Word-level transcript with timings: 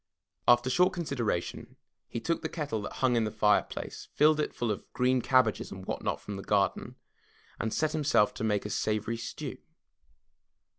After 0.47 0.67
short 0.71 0.93
consideration, 0.93 1.75
he 2.07 2.19
took 2.19 2.41
the 2.41 2.49
kettle 2.49 2.81
that 2.81 2.93
hung 2.93 3.15
in 3.15 3.23
the 3.23 3.29
fireplace, 3.29 4.07
filled 4.15 4.39
it 4.39 4.51
full 4.51 4.71
of 4.71 4.91
green 4.93 5.21
cabbages 5.21 5.71
and 5.71 5.85
what 5.85 6.01
not 6.03 6.19
from 6.19 6.37
the 6.37 6.41
garden 6.43 6.95
and 7.59 7.71
set 7.71 7.91
himself 7.91 8.33
to 8.33 8.43
make 8.43 8.65
a 8.65 8.71
savory 8.71 9.17
stew. 9.17 9.57